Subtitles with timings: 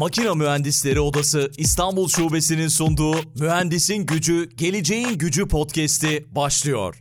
[0.00, 6.98] Makina Mühendisleri Odası İstanbul Şubesi'nin sunduğu Mühendisin Gücü, Geleceğin Gücü podcast'i başlıyor.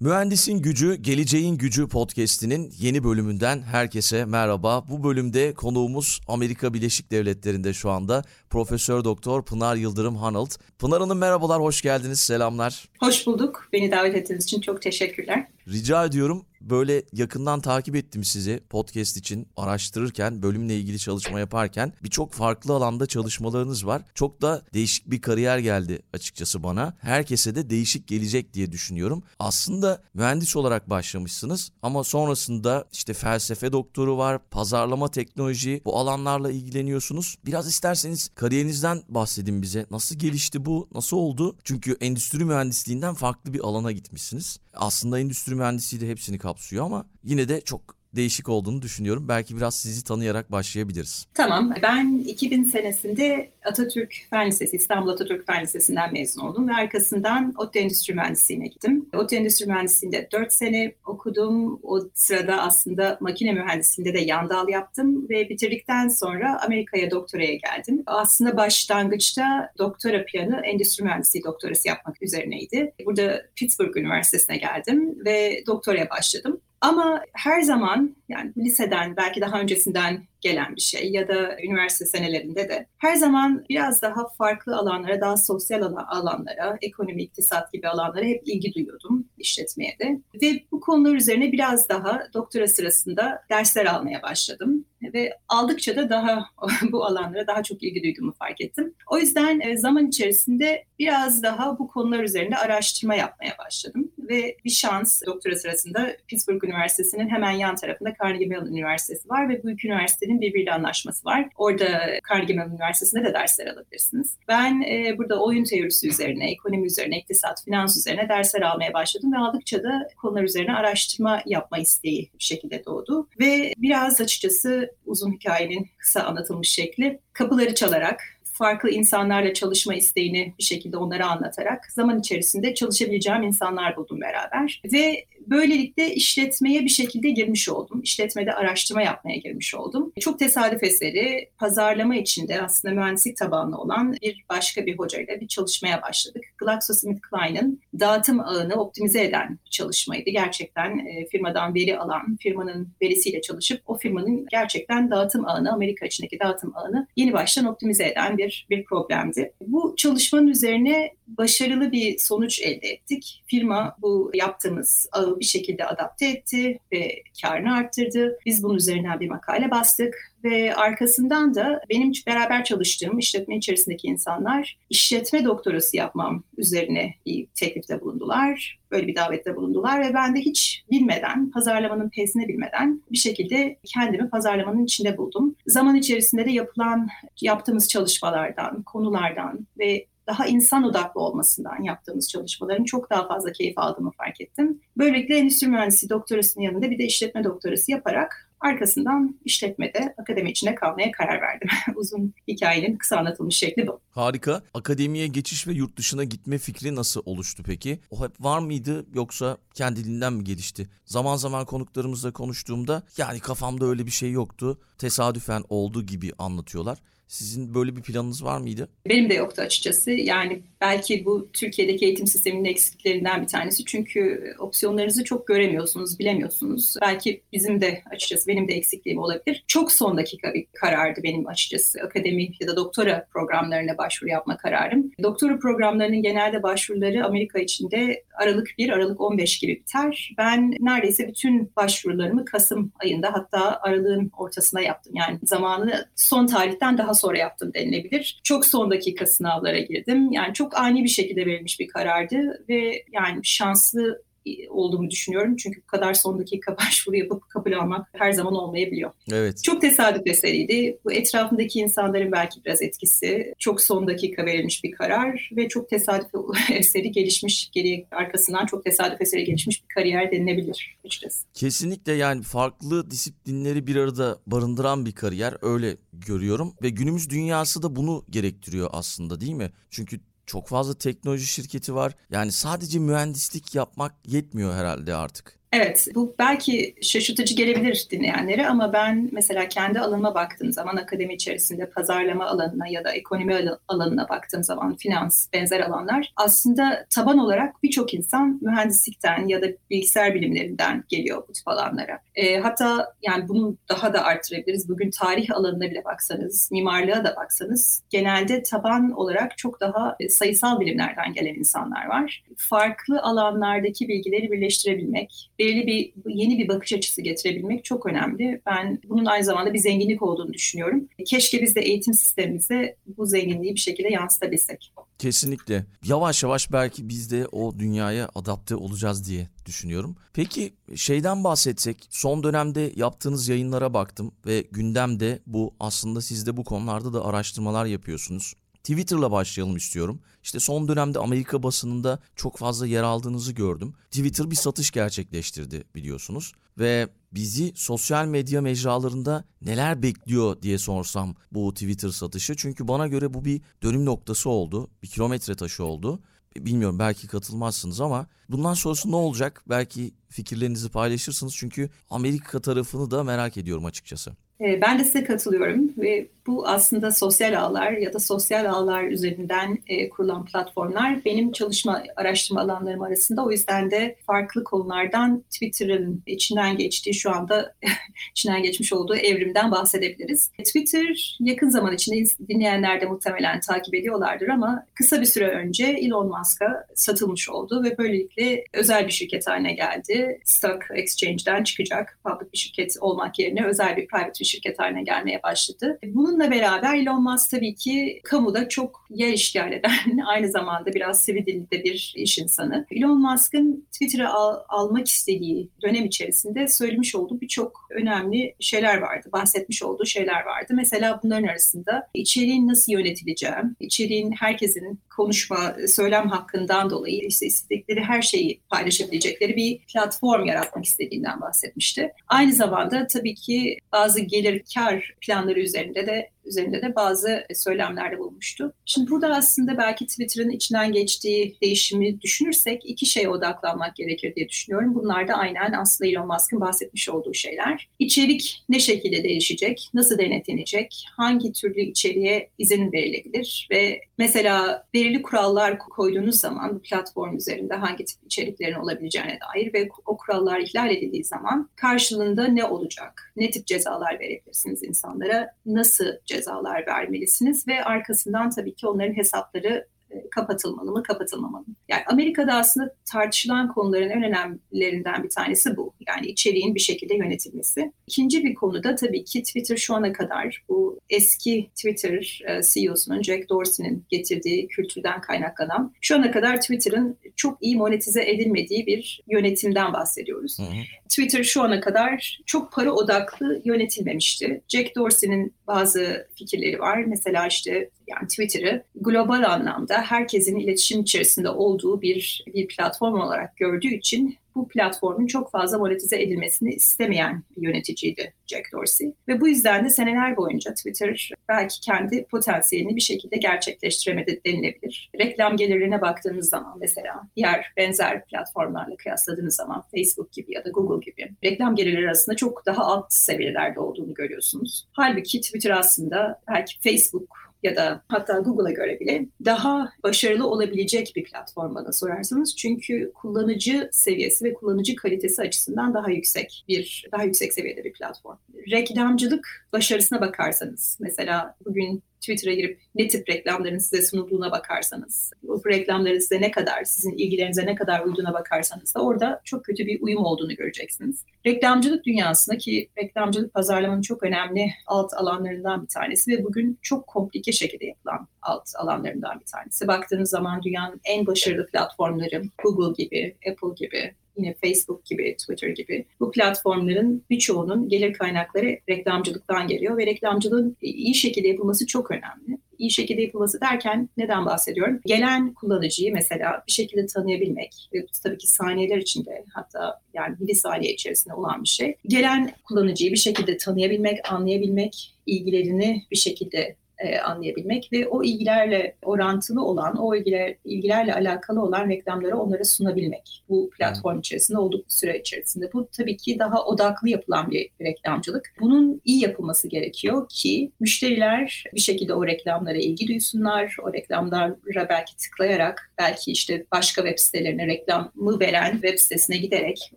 [0.00, 4.88] Mühendisin Gücü, Geleceğin Gücü podcast'inin yeni bölümünden herkese merhaba.
[4.88, 10.50] Bu bölümde konuğumuz Amerika Birleşik Devletleri'nde şu anda Profesör Doktor Pınar Yıldırım Hanold.
[10.78, 12.88] Pınar Hanım merhabalar, hoş geldiniz, selamlar.
[13.00, 13.68] Hoş bulduk.
[13.72, 15.48] Beni davet ettiğiniz için çok teşekkürler.
[15.68, 16.46] Rica ediyorum.
[16.70, 23.06] Böyle yakından takip ettim sizi podcast için araştırırken, bölümle ilgili çalışma yaparken birçok farklı alanda
[23.06, 24.02] çalışmalarınız var.
[24.14, 26.94] Çok da değişik bir kariyer geldi açıkçası bana.
[27.00, 29.22] Herkese de değişik gelecek diye düşünüyorum.
[29.38, 37.36] Aslında mühendis olarak başlamışsınız ama sonrasında işte felsefe doktoru var, pazarlama teknoloji bu alanlarla ilgileniyorsunuz.
[37.46, 39.86] Biraz isterseniz kariyerinizden bahsedin bize.
[39.90, 40.88] Nasıl gelişti bu?
[40.94, 41.56] Nasıl oldu?
[41.64, 44.58] Çünkü endüstri mühendisliğinden farklı bir alana gitmişsiniz.
[44.74, 49.28] Aslında endüstri mühendisliği de hepsini kapsıyor ama yine de çok değişik olduğunu düşünüyorum.
[49.28, 51.26] Belki biraz sizi tanıyarak başlayabiliriz.
[51.34, 51.74] Tamam.
[51.82, 57.78] Ben 2000 senesinde Atatürk Fen Lisesi, İstanbul Atatürk Fen Lisesi'nden mezun oldum ve arkasından ODTÜ
[57.78, 59.06] Endüstri Mühendisliğine gittim.
[59.14, 61.80] ODTÜ Endüstri Mühendisliği'nde 4 sene okudum.
[61.82, 68.02] O sırada aslında makine mühendisliğinde de yan dal yaptım ve bitirdikten sonra Amerika'ya doktoraya geldim.
[68.06, 72.92] Aslında başlangıçta doktora planı endüstri mühendisliği doktorası yapmak üzerineydi.
[73.06, 76.60] Burada Pittsburgh Üniversitesi'ne geldim ve doktoraya başladım.
[76.82, 82.68] Ama her zaman yani liseden belki daha öncesinden gelen bir şey ya da üniversite senelerinde
[82.68, 88.42] de her zaman biraz daha farklı alanlara, daha sosyal alanlara, ekonomi, iktisat gibi alanlara hep
[88.48, 90.20] ilgi duyuyordum işletmeye de.
[90.42, 94.84] Ve bu konular üzerine biraz daha doktora sırasında dersler almaya başladım.
[95.02, 96.44] Ve aldıkça da daha
[96.92, 98.94] bu alanlara daha çok ilgi duyduğumu fark ettim.
[99.10, 104.12] O yüzden e, zaman içerisinde biraz daha bu konular üzerinde araştırma yapmaya başladım.
[104.18, 109.62] Ve bir şans doktora sırasında Pittsburgh Üniversitesi'nin hemen yan tarafında Carnegie Mellon Üniversitesi var ve
[109.62, 111.48] bu iki üniversitenin birbiriyle anlaşması var.
[111.56, 111.84] Orada
[112.30, 114.36] Carnegie Üniversitesi'nde de dersler alabilirsiniz.
[114.48, 119.38] Ben e, burada oyun teorisi üzerine, ekonomi üzerine, iktisat, finans üzerine dersler almaya başladım ve
[119.38, 123.28] aldıkça da konular üzerine araştırma yapma isteği bir şekilde doğdu.
[123.40, 128.20] Ve biraz açıkçası uzun hikayenin kısa anlatılmış şekli kapıları çalarak
[128.52, 134.82] farklı insanlarla çalışma isteğini bir şekilde onlara anlatarak zaman içerisinde çalışabileceğim insanlar buldum beraber.
[134.92, 138.00] Ve böylelikle işletmeye bir şekilde girmiş oldum.
[138.02, 140.12] İşletmede araştırma yapmaya girmiş oldum.
[140.20, 146.02] Çok tesadüf eseri pazarlama içinde aslında mühendislik tabanlı olan bir başka bir hocayla bir çalışmaya
[146.02, 146.44] başladık.
[146.58, 150.30] GlaxoSmithKline'ın dağıtım ağını optimize eden bir çalışmaydı.
[150.30, 156.38] Gerçekten e, firmadan veri alan, firmanın verisiyle çalışıp o firmanın gerçekten dağıtım ağını, Amerika içindeki
[156.40, 159.52] dağıtım ağını yeni baştan optimize eden bir, bir problemdi.
[159.60, 163.42] Bu çalışmanın üzerine başarılı bir sonuç elde ettik.
[163.46, 168.38] Firma bu yaptığımız ağı bir şekilde adapte etti ve karını arttırdı.
[168.46, 174.78] Biz bunun üzerinden bir makale bastık ve arkasından da benim beraber çalıştığım işletme içerisindeki insanlar
[174.90, 178.78] işletme doktorası yapmam üzerine bir teklifte bulundular.
[178.90, 184.30] Böyle bir davette bulundular ve ben de hiç bilmeden, pazarlamanın pesini bilmeden bir şekilde kendimi
[184.30, 185.56] pazarlamanın içinde buldum.
[185.66, 187.08] Zaman içerisinde de yapılan,
[187.40, 194.10] yaptığımız çalışmalardan, konulardan ve daha insan odaklı olmasından yaptığımız çalışmaların çok daha fazla keyif aldığımı
[194.10, 194.80] fark ettim.
[194.96, 201.10] Böylelikle endüstri mühendisi doktorasının yanında bir de işletme doktorası yaparak Arkasından işletmede akademi içinde kalmaya
[201.10, 201.68] karar verdim.
[201.96, 204.00] Uzun hikayenin kısa anlatılmış şekli bu.
[204.10, 204.62] Harika.
[204.74, 208.00] Akademiye geçiş ve yurt dışına gitme fikri nasıl oluştu peki?
[208.10, 210.88] O hep var mıydı yoksa kendiliğinden mi gelişti?
[211.04, 214.78] Zaman zaman konuklarımızla konuştuğumda yani kafamda öyle bir şey yoktu.
[214.98, 216.98] Tesadüfen oldu gibi anlatıyorlar.
[217.32, 218.88] Sizin böyle bir planınız var mıydı?
[219.08, 220.10] Benim de yoktu açıkçası.
[220.10, 223.84] Yani belki bu Türkiye'deki eğitim sisteminin eksikliklerinden bir tanesi.
[223.84, 226.94] Çünkü opsiyonlarınızı çok göremiyorsunuz, bilemiyorsunuz.
[227.02, 229.64] Belki bizim de açıkçası benim de eksikliğim olabilir.
[229.66, 232.00] Çok son dakika bir karardı benim açıkçası.
[232.00, 235.10] Akademi ya da doktora programlarına başvuru yapma kararım.
[235.22, 240.34] Doktora programlarının genelde başvuruları Amerika içinde Aralık 1, Aralık 15 gibi biter.
[240.38, 245.12] Ben neredeyse bütün başvurularımı Kasım ayında hatta Aralık'ın ortasına yaptım.
[245.16, 248.40] Yani zamanı son tarihten daha sonra yaptım denilebilir.
[248.44, 250.32] Çok son dakika sınavlara girdim.
[250.32, 254.22] Yani çok ani bir şekilde verilmiş bir karardı ve yani şanslı
[254.68, 255.56] olduğumu düşünüyorum.
[255.56, 259.10] Çünkü bu kadar son dakika başvuru yapıp kabul almak her zaman olmayabiliyor.
[259.32, 259.64] Evet.
[259.64, 260.98] Çok tesadüf eseriydi.
[261.04, 263.54] Bu etrafındaki insanların belki biraz etkisi.
[263.58, 266.26] Çok son dakika verilmiş bir karar ve çok tesadüf
[266.72, 271.46] eseri gelişmiş, geri arkasından çok tesadüf eseri gelişmiş bir kariyer denilebilir açıkçası.
[271.54, 277.96] Kesinlikle yani farklı disiplinleri bir arada barındıran bir kariyer öyle görüyorum ve günümüz dünyası da
[277.96, 279.70] bunu gerektiriyor aslında değil mi?
[279.90, 282.14] Çünkü çok fazla teknoloji şirketi var.
[282.30, 285.61] Yani sadece mühendislik yapmak yetmiyor herhalde artık.
[285.72, 291.90] Evet, bu belki şaşırtıcı gelebilir dinleyenlere ama ben mesela kendi alanıma baktığım zaman akademi içerisinde
[291.90, 298.14] pazarlama alanına ya da ekonomi alanına baktığım zaman finans benzer alanlar aslında taban olarak birçok
[298.14, 302.18] insan mühendislikten ya da bilgisayar bilimlerinden geliyor bu tip alanlara.
[302.34, 304.88] E, hatta yani bunu daha da arttırabiliriz.
[304.88, 310.80] Bugün tarih alanına bile baksanız, mimarlığa da baksanız genelde taban olarak çok daha e, sayısal
[310.80, 312.44] bilimlerden gelen insanlar var.
[312.56, 318.62] Farklı alanlardaki bilgileri birleştirebilmek, belirli bir yeni bir bakış açısı getirebilmek çok önemli.
[318.66, 321.08] Ben bunun aynı zamanda bir zenginlik olduğunu düşünüyorum.
[321.26, 324.92] Keşke biz de eğitim sistemimize bu zenginliği bir şekilde yansıtabilsek.
[325.18, 325.86] Kesinlikle.
[326.04, 330.16] Yavaş yavaş belki biz de o dünyaya adapte olacağız diye düşünüyorum.
[330.32, 336.64] Peki şeyden bahsetsek son dönemde yaptığınız yayınlara baktım ve gündemde bu aslında siz de bu
[336.64, 338.54] konularda da araştırmalar yapıyorsunuz.
[338.82, 340.20] Twitter'la başlayalım istiyorum.
[340.42, 343.94] İşte son dönemde Amerika basınında çok fazla yer aldığınızı gördüm.
[344.10, 351.74] Twitter bir satış gerçekleştirdi biliyorsunuz ve bizi sosyal medya mecralarında neler bekliyor diye sorsam bu
[351.74, 352.56] Twitter satışı.
[352.56, 356.20] Çünkü bana göre bu bir dönüm noktası oldu, bir kilometre taşı oldu.
[356.56, 359.62] Bilmiyorum belki katılmazsınız ama bundan sonrası ne olacak?
[359.68, 364.32] Belki fikirlerinizi paylaşırsınız çünkü Amerika tarafını da merak ediyorum açıkçası.
[364.60, 369.78] Ee, ben de size katılıyorum ve bu aslında sosyal ağlar ya da sosyal ağlar üzerinden
[369.86, 373.44] e, kurulan platformlar benim çalışma araştırma alanlarım arasında.
[373.44, 377.74] O yüzden de farklı konulardan Twitter'ın içinden geçtiği şu anda
[378.30, 380.50] içinden geçmiş olduğu evrimden bahsedebiliriz.
[380.58, 386.28] Twitter yakın zaman içinde dinleyenler de muhtemelen takip ediyorlardır ama kısa bir süre önce Elon
[386.28, 390.40] Musk'a satılmış oldu ve böylelikle özel bir şirket haline geldi.
[390.44, 395.42] Stock Exchange'den çıkacak, public bir şirket olmak yerine özel bir private bir şirket haline gelmeye
[395.42, 395.98] başladı.
[396.32, 401.46] Bununla beraber Elon Musk tabii ki kamuda çok yer işgal eden, aynı zamanda biraz sivri
[401.46, 402.86] dilde bir iş insanı.
[402.90, 409.82] Elon Musk'ın Twitter'ı al, almak istediği dönem içerisinde söylemiş olduğu birçok önemli şeyler vardı, bahsetmiş
[409.82, 410.72] olduğu şeyler vardı.
[410.76, 418.22] Mesela bunların arasında içeriğin nasıl yönetileceği, içeriğin herkesin konuşma, söylem hakkından dolayı işte istedikleri her
[418.22, 422.12] şeyi paylaşabilecekleri bir platform yaratmak istediğinden bahsetmişti.
[422.28, 428.74] Aynı zamanda tabii ki bazı gelir kar planları üzerinde de üzerinde de bazı söylemlerde bulmuştu.
[428.84, 434.94] Şimdi burada aslında belki Twitter'ın içinden geçtiği değişimi düşünürsek iki şeye odaklanmak gerekir diye düşünüyorum.
[434.94, 437.88] Bunlar da aynen aslında Elon Musk'ın bahsetmiş olduğu şeyler.
[437.98, 445.78] İçerik ne şekilde değişecek, nasıl denetlenecek, hangi türlü içeriğe izin verilebilir ve mesela belirli kurallar
[445.78, 451.24] koyduğunuz zaman bu platform üzerinde hangi tip içeriklerin olabileceğine dair ve o kurallar ihlal edildiği
[451.24, 458.74] zaman karşılığında ne olacak, ne tip cezalar verebilirsiniz insanlara, nasıl cezalar vermelisiniz ve arkasından tabii
[458.74, 459.88] ki onların hesapları
[460.30, 461.74] kapatılmalı mı, kapatılmamalı mı?
[461.88, 465.94] Yani Amerika'da aslında tartışılan konuların en önemlilerinden bir tanesi bu.
[466.08, 467.92] Yani içeriğin bir şekilde yönetilmesi.
[468.06, 473.22] İkinci bir konu da tabii ki Twitter şu ana kadar bu eski Twitter e, CEO'sunun
[473.22, 479.92] Jack Dorsey'nin getirdiği kültürden kaynaklanan şu ana kadar Twitter'ın çok iyi monetize edilmediği bir yönetimden
[479.92, 480.58] bahsediyoruz.
[480.58, 480.82] Hı hı.
[481.08, 484.62] Twitter şu ana kadar çok para odaklı yönetilmemişti.
[484.68, 487.04] Jack Dorsey'nin bazı fikirleri var.
[487.06, 493.94] Mesela işte yani Twitter'ı global anlamda herkesin iletişim içerisinde olduğu bir bir platform olarak gördüğü
[493.94, 499.14] için bu platformun çok fazla monetize edilmesini istemeyen bir yöneticiydi Jack Dorsey.
[499.28, 505.10] Ve bu yüzden de seneler boyunca Twitter belki kendi potansiyelini bir şekilde gerçekleştiremedi denilebilir.
[505.18, 511.10] Reklam gelirlerine baktığınız zaman mesela diğer benzer platformlarla kıyasladığınız zaman Facebook gibi ya da Google
[511.10, 514.86] gibi reklam gelirleri arasında çok daha alt seviyelerde olduğunu görüyorsunuz.
[514.92, 521.24] Halbuki Twitter aslında belki Facebook ya da hatta Google'a göre bile daha başarılı olabilecek bir
[521.24, 522.56] platform bana sorarsanız.
[522.56, 528.36] Çünkü kullanıcı seviyesi ve kullanıcı kalitesi açısından daha yüksek bir daha yüksek seviyede bir platform.
[528.70, 536.18] Reklamcılık başarısına bakarsanız mesela bugün Twitter'a girip ne tip reklamların size sunulduğuna bakarsanız, bu reklamların
[536.18, 540.24] size ne kadar, sizin ilgilerinize ne kadar uyduğuna bakarsanız da orada çok kötü bir uyum
[540.24, 541.24] olduğunu göreceksiniz.
[541.46, 547.52] Reklamcılık dünyasında ki reklamcılık pazarlamanın çok önemli alt alanlarından bir tanesi ve bugün çok komplike
[547.52, 549.88] şekilde yapılan alt alanlarından bir tanesi.
[549.88, 556.04] Baktığınız zaman dünyanın en başarılı platformları Google gibi, Apple gibi, yine Facebook gibi, Twitter gibi
[556.20, 562.58] bu platformların birçoğunun gelir kaynakları reklamcılıktan geliyor ve reklamcılığın iyi şekilde yapılması çok önemli.
[562.78, 565.00] İyi şekilde yapılması derken neden bahsediyorum?
[565.06, 567.88] Gelen kullanıcıyı mesela bir şekilde tanıyabilmek
[568.22, 571.96] tabii ki saniyeler içinde hatta yani bir saniye içerisinde olan bir şey.
[572.06, 579.64] Gelen kullanıcıyı bir şekilde tanıyabilmek, anlayabilmek, ilgilerini bir şekilde e, anlayabilmek ve o ilgilerle orantılı
[579.64, 583.44] olan, o ilgiler, ilgilerle alakalı olan reklamları onlara sunabilmek.
[583.48, 585.72] Bu platform içerisinde olduklu süre içerisinde.
[585.72, 588.54] Bu tabii ki daha odaklı yapılan bir reklamcılık.
[588.60, 593.76] Bunun iyi yapılması gerekiyor ki müşteriler bir şekilde o reklamlara ilgi duysunlar.
[593.84, 599.92] O reklamlara belki tıklayarak, belki işte başka web sitelerine reklamı veren web sitesine giderek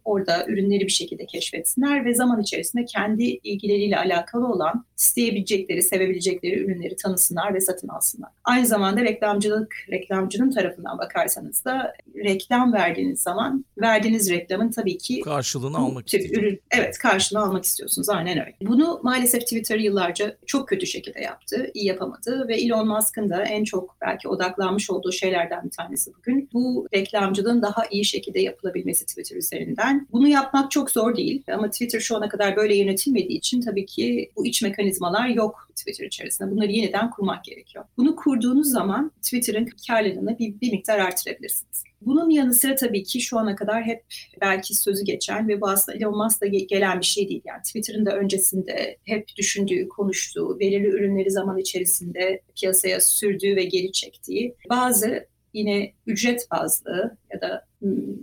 [0.05, 6.94] orada ürünleri bir şekilde keşfetsinler ve zaman içerisinde kendi ilgileriyle alakalı olan isteyebilecekleri, sevebilecekleri ürünleri
[6.97, 8.29] tanısınlar ve satın alsınlar.
[8.43, 15.77] Aynı zamanda reklamcılık, reklamcının tarafından bakarsanız da reklam verdiğiniz zaman verdiğiniz reklamın tabii ki karşılığını
[15.77, 16.59] almak istiyorsunuz.
[16.71, 18.55] Evet karşılığını almak istiyorsunuz aynen öyle.
[18.61, 23.63] Bunu maalesef Twitter yıllarca çok kötü şekilde yaptı, iyi yapamadı ve Elon Musk'ın da en
[23.63, 29.35] çok belki odaklanmış olduğu şeylerden bir tanesi bugün bu reklamcılığın daha iyi şekilde yapılabilmesi Twitter
[29.35, 30.07] üzerinden.
[30.11, 34.31] Bunu yapmak çok zor değil ama Twitter şu ana kadar böyle yönetilmediği için tabii ki
[34.35, 36.51] bu iç mekanizmalar yok Twitter içerisinde.
[36.51, 37.85] Bunları yeniden kurmak gerekiyor.
[37.97, 41.83] Bunu kurduğunuz zaman Twitter'ın karlılığını bir, bir miktar artırabilirsiniz.
[42.01, 44.03] Bunun yanı sıra tabii ki şu ana kadar hep
[44.41, 47.41] belki sözü geçen ve bu aslında Elon Musk'la gelen bir şey değil.
[47.45, 53.91] Yani Twitter'ın da öncesinde hep düşündüğü, konuştuğu, belirli ürünleri zaman içerisinde piyasaya sürdüğü ve geri
[53.91, 57.65] çektiği bazı yine ücret bazlı ya da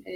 [0.06, 0.14] e,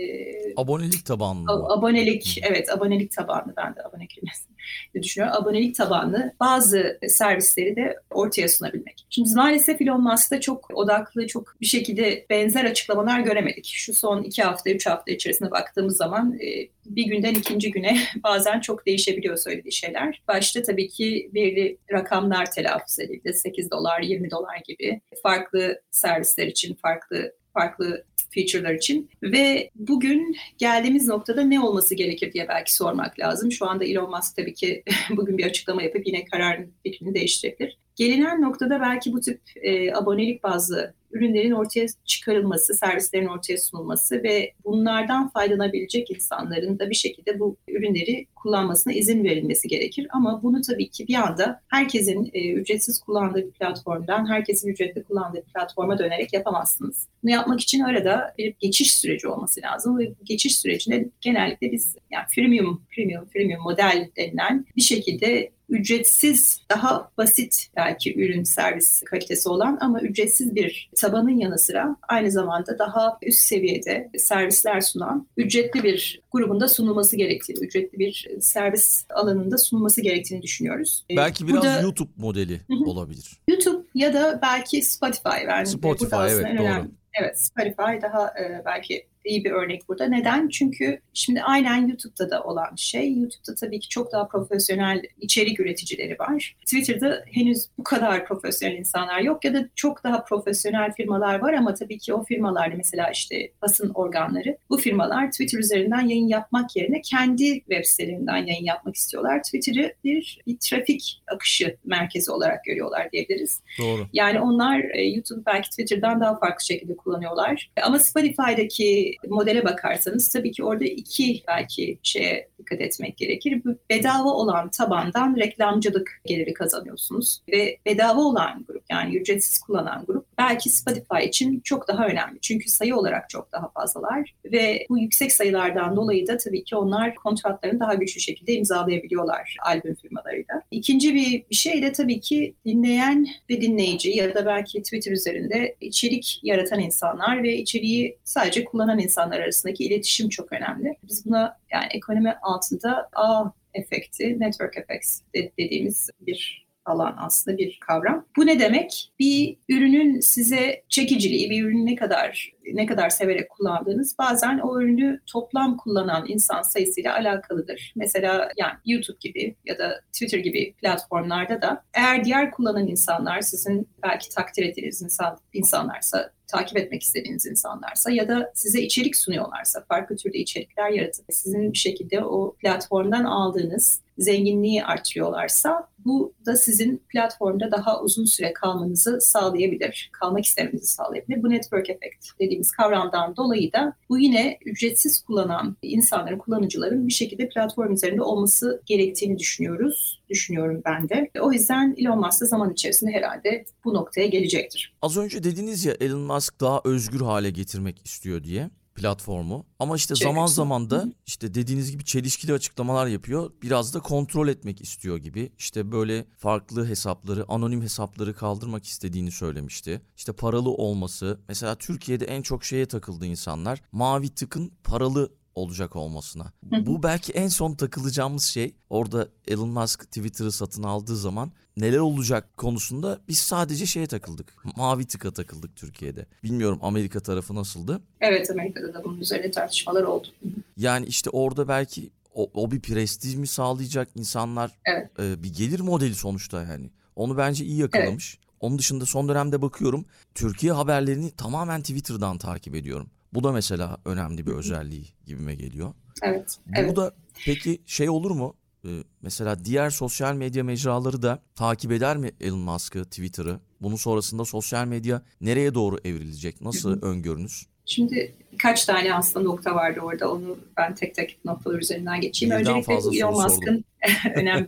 [0.57, 1.51] abonelik tabanlı.
[1.51, 4.56] Abonelik, evet abonelik tabanlı ben de abone kelimesini
[4.95, 5.37] düşünüyorum.
[5.43, 9.07] Abonelik tabanlı bazı servisleri de ortaya sunabilmek.
[9.11, 13.67] Şimdi maalesef Elon Musk'ta çok odaklı, çok bir şekilde benzer açıklamalar göremedik.
[13.67, 18.61] Şu son iki hafta, üç hafta içerisinde baktığımız zaman e, bir günden ikinci güne bazen
[18.61, 20.23] çok değişebiliyor söylediği şeyler.
[20.29, 23.35] Başta tabii ki belirli rakamlar telaffuz edildi.
[23.35, 31.09] 8 dolar, 20 dolar gibi farklı servisler için farklı farklı feature'lar için ve bugün geldiğimiz
[31.09, 33.53] noktada ne olması gerekir diye belki sormak lazım.
[33.53, 37.79] Şu anda Elon Musk tabii ki bugün bir açıklama yapıp yine kararın fikrini değiştirebilir.
[37.97, 44.53] Gelinen noktada belki bu tip e, abonelik bazlı ürünlerin ortaya çıkarılması, servislerin ortaya sunulması ve
[44.65, 50.07] bunlardan faydalanabilecek insanların da bir şekilde bu ürünleri kullanmasına izin verilmesi gerekir.
[50.11, 55.37] Ama bunu tabii ki bir anda herkesin e, ücretsiz kullandığı bir platformdan herkesin ücretli kullandığı
[55.37, 57.07] bir platforma dönerek yapamazsınız.
[57.23, 62.25] Bunu yapmak için arada bir geçiş süreci olması lazım ve geçiş sürecinde genellikle biz yani
[62.29, 69.79] freemium, premium, premium model denilen bir şekilde ücretsiz, daha basit belki ürün servis kalitesi olan
[69.81, 76.21] ama ücretsiz bir tabanın yanı sıra aynı zamanda daha üst seviyede servisler sunan ücretli bir
[76.33, 81.05] grubunda sunulması gerektiğini, ücretli bir servis alanında sunulması gerektiğini düşünüyoruz.
[81.17, 83.41] Belki biraz Burada, YouTube modeli olabilir.
[83.49, 85.45] YouTube ya da belki Spotify.
[85.49, 86.89] Yani Spotify evet doğru.
[87.21, 90.05] Evet Spotify daha e, belki iyi bir örnek burada.
[90.05, 90.49] Neden?
[90.49, 93.19] Çünkü şimdi aynen YouTube'da da olan şey.
[93.19, 96.57] YouTube'da tabii ki çok daha profesyonel içerik üreticileri var.
[96.61, 101.75] Twitter'da henüz bu kadar profesyonel insanlar yok ya da çok daha profesyonel firmalar var ama
[101.75, 107.01] tabii ki o firmalarda mesela işte basın organları bu firmalar Twitter üzerinden yayın yapmak yerine
[107.01, 109.43] kendi web sitelerinden yayın yapmak istiyorlar.
[109.43, 113.61] Twitter'ı bir, bir trafik akışı merkezi olarak görüyorlar diyebiliriz.
[113.79, 114.07] Doğru.
[114.13, 117.71] Yani onlar e, YouTube belki Twitter'dan daha farklı şekilde kullanıyorlar.
[117.83, 123.63] Ama Spotify'daki modele bakarsanız tabii ki orada iki belki şeye dikkat etmek gerekir.
[123.91, 130.71] Bedava olan tabandan reklamcılık geliri kazanıyorsunuz ve bedava olan grup yani ücretsiz kullanan grup belki
[130.71, 132.39] Spotify için çok daha önemli.
[132.41, 137.15] Çünkü sayı olarak çok daha fazlalar ve bu yüksek sayılardan dolayı da tabii ki onlar
[137.15, 140.63] kontratlarını daha güçlü şekilde imzalayabiliyorlar albüm firmalarıyla.
[140.71, 145.77] İkinci bir, bir şey de tabii ki dinleyen ve dinleyici ya da belki Twitter üzerinde
[145.81, 150.97] içerik yaratan insanlar ve içeriği sadece kullanan insanlar arasındaki iletişim çok önemli.
[151.03, 153.45] Biz buna yani ekonomi altında A
[153.75, 155.21] efekti, network effects
[155.59, 158.27] dediğimiz bir alan aslında bir kavram.
[158.37, 159.13] Bu ne demek?
[159.19, 165.21] Bir ürünün size çekiciliği, bir ürünü ne kadar ne kadar severek kullandığınız bazen o ürünü
[165.27, 167.93] toplam kullanan insan sayısıyla alakalıdır.
[167.97, 173.89] Mesela yani YouTube gibi ya da Twitter gibi platformlarda da eğer diğer kullanan insanlar sizin
[174.03, 180.17] belki takdir ettiğiniz insan, insanlarsa takip etmek istediğiniz insanlarsa ya da size içerik sunuyorlarsa, farklı
[180.17, 187.71] türde içerikler yaratıp sizin bir şekilde o platformdan aldığınız zenginliği artırıyorlarsa bu da sizin platformda
[187.71, 191.43] daha uzun süre kalmanızı sağlayabilir, kalmak istemenizi sağlayabilir.
[191.43, 192.27] Bu network effect
[192.57, 198.83] dediğimiz kavramdan dolayı da bu yine ücretsiz kullanan insanların, kullanıcıların bir şekilde platform üzerinde olması
[198.87, 200.23] gerektiğini düşünüyoruz.
[200.31, 201.31] Düşünüyorum ben de.
[201.41, 204.95] O yüzden Elon Musk da zaman içerisinde herhalde bu noktaya gelecektir.
[205.03, 208.71] Az önce dediniz ya Elon Musk daha özgür hale getirmek istiyor diye.
[208.97, 209.67] Platformu.
[209.79, 213.53] Ama işte zaman zaman da işte dediğiniz gibi çelişkili açıklamalar yapıyor.
[213.63, 215.53] Biraz da kontrol etmek istiyor gibi.
[215.59, 220.03] İşte böyle farklı hesapları, anonim hesapları kaldırmak istediğini söylemişti.
[220.17, 221.41] İşte paralı olması.
[221.49, 223.83] Mesela Türkiye'de en çok şeye takıldı insanlar.
[223.93, 226.53] Mavi tıkın paralı olacak olmasına.
[226.63, 228.77] Bu belki en son takılacağımız şey.
[228.91, 234.55] Orada Elon Musk Twitter'ı satın aldığı zaman neler olacak konusunda biz sadece şeye takıldık.
[234.77, 236.27] Mavi tıka takıldık Türkiye'de.
[236.45, 238.01] Bilmiyorum Amerika tarafı nasıldı?
[238.21, 240.29] Evet Amerika'da da bunun üzerine tartışmalar oldu.
[240.77, 245.11] Yani işte orada belki o, o bir prestij mi sağlayacak insanlar evet.
[245.21, 246.91] e, bir gelir modeli sonuçta yani.
[247.17, 248.35] Onu bence iyi yakalamış.
[248.39, 248.47] Evet.
[248.61, 250.05] Onun dışında son dönemde bakıyorum
[250.35, 253.11] Türkiye haberlerini tamamen Twitter'dan takip ediyorum.
[253.35, 255.95] Bu da mesela önemli bir özelliği gibime geliyor.
[256.23, 256.59] Evet.
[256.67, 256.97] Bu evet.
[256.97, 257.13] da
[257.45, 258.55] peki şey olur mu?
[258.87, 263.61] Ee, mesela diğer sosyal medya mecraları da takip eder mi Elon Musk'ı, Twitter'ı?
[263.81, 266.61] Bunun sonrasında sosyal medya nereye doğru evrilecek?
[266.61, 267.67] Nasıl öngörünüz?
[267.87, 270.33] Şimdi birkaç tane aslında nokta vardı orada.
[270.33, 272.59] Onu ben tek tek noktalar üzerinden geçeyim.
[272.59, 273.85] Birden Öncelikle Elon Musk'ın
[274.35, 274.67] önemli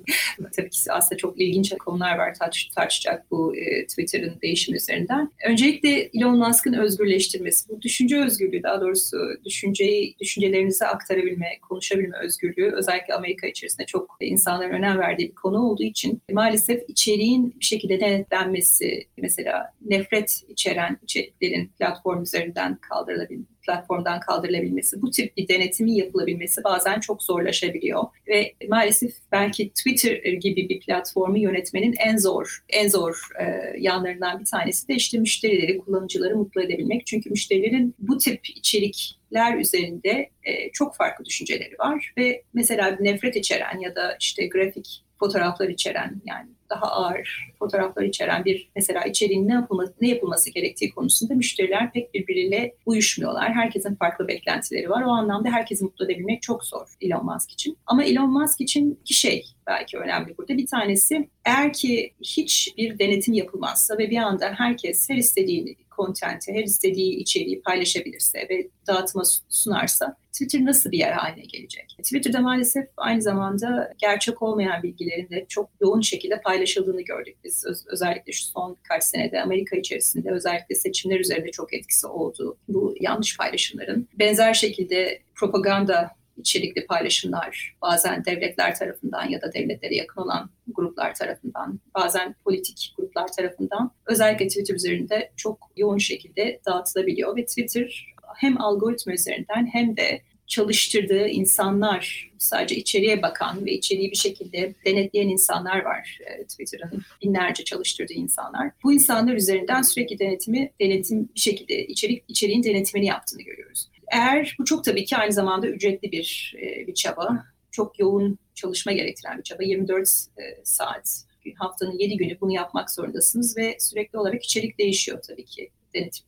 [0.57, 5.33] tabii ki aslında çok ilginç konular var tartış, tartışacak bu e, Twitter'ın değişimi üzerinden.
[5.47, 13.15] Öncelikle Elon Musk'ın özgürleştirmesi, bu düşünce özgürlüğü daha doğrusu düşünceyi düşüncelerinizi aktarabilme, konuşabilme özgürlüğü özellikle
[13.15, 19.07] Amerika içerisinde çok insanların önem verdiği bir konu olduğu için maalesef içeriğin bir şekilde denetlenmesi,
[19.17, 27.01] mesela nefret içeren içeriklerin platform üzerinden kaldırılabilmesi platformdan kaldırılabilmesi, bu tip bir denetimin yapılabilmesi bazen
[27.01, 28.05] çok zorlaşabiliyor.
[28.29, 33.45] Ve maalesef belki Twitter gibi bir platformu yönetmenin en zor, en zor e,
[33.79, 37.07] yanlarından bir tanesi de işte müşterileri, kullanıcıları mutlu edebilmek.
[37.07, 43.79] Çünkü müşterilerin bu tip içerikler üzerinde e, çok farklı düşünceleri var ve mesela nefret içeren
[43.79, 49.53] ya da işte grafik fotoğraflar içeren yani daha ağır fotoğraflar içeren bir mesela içeriğin ne
[49.53, 53.55] yapılması, ne yapılması gerektiği konusunda müşteriler pek birbiriyle uyuşmuyorlar.
[53.55, 55.03] Herkesin farklı beklentileri var.
[55.03, 57.79] O anlamda herkesi mutlu edebilmek çok zor Elon Musk için.
[57.87, 60.57] Ama Elon Musk için iki şey belki önemli burada.
[60.57, 66.65] Bir tanesi eğer ki hiçbir denetim yapılmazsa ve bir anda herkes her istediğini kontenti, her
[66.65, 71.97] istediği içeriği paylaşabilirse ve dağıtıma sunarsa Twitter nasıl bir yer haline gelecek?
[71.99, 77.65] Twitter'da maalesef aynı zamanda gerçek olmayan bilgilerin de çok yoğun şekilde paylaşıldığını gördük biz.
[77.67, 82.95] Öz- özellikle şu son birkaç senede Amerika içerisinde özellikle seçimler üzerinde çok etkisi oldu bu
[83.01, 84.09] yanlış paylaşımların.
[84.19, 91.81] Benzer şekilde propaganda içerikli paylaşımlar bazen devletler tarafından ya da devletlere yakın olan gruplar tarafından,
[91.95, 99.13] bazen politik gruplar tarafından özellikle Twitter üzerinde çok yoğun şekilde dağıtılabiliyor ve Twitter hem algoritma
[99.13, 106.19] üzerinden hem de çalıştırdığı insanlar, sadece içeriye bakan ve içeriği bir şekilde denetleyen insanlar var
[106.27, 108.71] e, Twitter'ın binlerce çalıştırdığı insanlar.
[108.85, 113.89] Bu insanlar üzerinden sürekli denetimi, denetim bir şekilde içerik içeriğin denetimini yaptığını görüyoruz.
[114.13, 118.93] Eğer bu çok tabii ki aynı zamanda ücretli bir e, bir çaba, çok yoğun çalışma
[118.93, 119.63] gerektiren bir çaba.
[119.63, 121.25] 24 e, saat
[121.57, 125.71] haftanın 7 günü bunu yapmak zorundasınız ve sürekli olarak içerik değişiyor tabii ki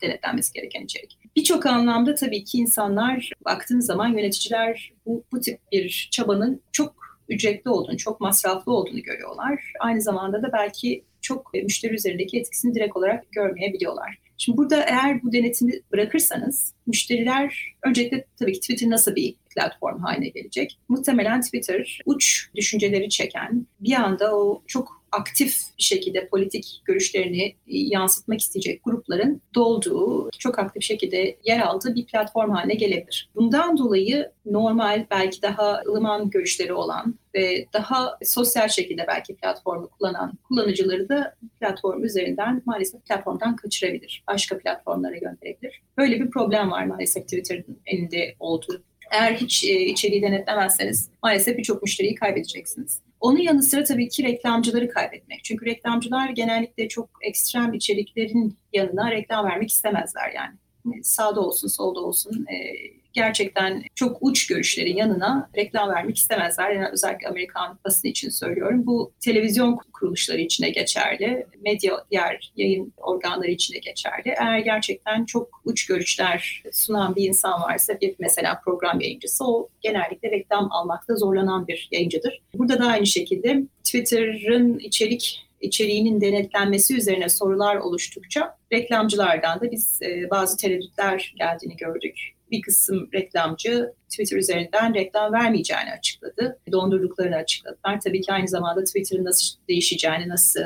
[0.03, 1.19] denetlenmesi gereken içerik.
[1.37, 7.69] Birçok anlamda tabii ki insanlar baktığınız zaman yöneticiler bu, bu tip bir çabanın çok ücretli
[7.69, 9.73] olduğunu, çok masraflı olduğunu görüyorlar.
[9.81, 14.19] Aynı zamanda da belki çok müşteri üzerindeki etkisini direkt olarak görmeyebiliyorlar.
[14.39, 20.29] Şimdi burada eğer bu denetimi bırakırsanız müşteriler öncelikle tabii ki Twitter nasıl bir platform haline
[20.29, 20.79] gelecek?
[20.89, 28.41] Muhtemelen Twitter uç düşünceleri çeken bir anda o çok aktif bir şekilde politik görüşlerini yansıtmak
[28.41, 33.31] isteyecek grupların dolduğu, çok aktif şekilde yer aldığı bir platform haline gelebilir.
[33.35, 40.39] Bundan dolayı normal, belki daha ılıman görüşleri olan ve daha sosyal şekilde belki platformu kullanan
[40.49, 44.25] kullanıcıları da platform üzerinden maalesef platformdan kaçırabilir.
[44.29, 45.83] Başka platformlara gönderebilir.
[45.99, 48.83] Böyle bir problem var maalesef Twitter'ın elinde olduğu.
[49.11, 53.01] Eğer hiç içeriği denetlemezseniz maalesef birçok müşteriyi kaybedeceksiniz.
[53.21, 55.45] Onun yanı sıra tabii ki reklamcıları kaybetmek.
[55.45, 60.57] Çünkü reklamcılar genellikle çok ekstrem içeriklerin yanına reklam vermek istemezler yani.
[61.03, 62.47] Sağda olsun, solda olsun
[63.13, 66.71] gerçekten çok uç görüşlerin yanına reklam vermek istemezler.
[66.71, 68.87] Yani özellikle Amerikan basını için söylüyorum.
[68.87, 74.35] Bu televizyon kuruluşları içine geçerli, medya diğer yayın organları içine geçerli.
[74.41, 80.31] Eğer gerçekten çok uç görüşler sunan bir insan varsa bir mesela program yayıncısı o genellikle
[80.31, 82.43] reklam almakta zorlanan bir yayıncıdır.
[82.55, 90.31] Burada da aynı şekilde Twitter'ın içerik içeriğinin denetlenmesi üzerine sorular oluştukça reklamcılardan da biz e,
[90.31, 96.59] bazı tereddütler geldiğini gördük bir kısım reklamcı Twitter üzerinden reklam vermeyeceğini açıkladı.
[96.73, 98.01] Dondurduklarını açıkladılar.
[98.05, 100.61] Tabii ki aynı zamanda Twitter'ın nasıl değişeceğini, nasıl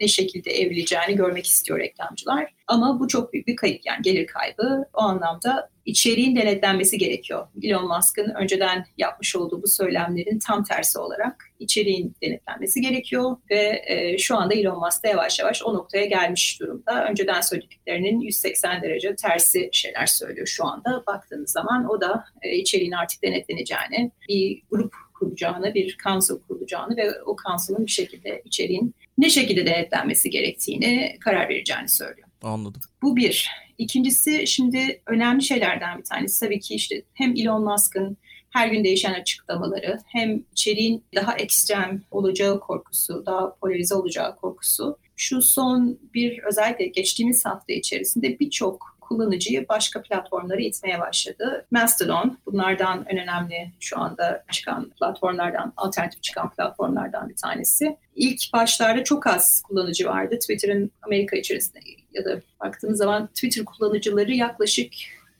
[0.00, 2.54] ne şekilde evrileceğini görmek istiyor reklamcılar.
[2.66, 4.84] Ama bu çok büyük bir kayıp yani gelir kaybı.
[4.94, 7.48] O anlamda içeriğin denetlenmesi gerekiyor.
[7.62, 14.18] Elon Musk'ın önceden yapmış olduğu bu söylemlerin tam tersi olarak içeriğin denetlenmesi gerekiyor ve e,
[14.18, 17.08] şu anda Elon Musk da yavaş yavaş o noktaya gelmiş durumda.
[17.10, 21.02] Önceden söylediklerinin 180 derece tersi şeyler söylüyor şu anda.
[21.06, 27.22] Baktığınız zaman o da e, içeriğin artık denetleneceğini, bir grup kuracağını, bir council kurulacağını ve
[27.22, 32.25] o council'ın bir şekilde içeriğin ne şekilde denetlenmesi gerektiğini karar vereceğini söylüyor.
[32.46, 32.80] Anladım.
[33.02, 33.50] Bu bir.
[33.78, 38.16] İkincisi şimdi önemli şeylerden bir tanesi tabii ki işte hem Elon Musk'ın
[38.50, 44.98] her gün değişen açıklamaları hem içeriğin daha ekstrem olacağı korkusu, daha polarize olacağı korkusu.
[45.16, 51.66] Şu son bir özellikle geçtiğimiz hafta içerisinde birçok kullanıcıyı başka platformlara itmeye başladı.
[51.70, 57.96] Mastodon bunlardan en önemli şu anda çıkan platformlardan, alternatif çıkan platformlardan bir tanesi.
[58.14, 60.38] İlk başlarda çok az kullanıcı vardı.
[60.38, 61.78] Twitter'ın Amerika içerisinde
[62.12, 64.92] ya da baktığınız zaman Twitter kullanıcıları yaklaşık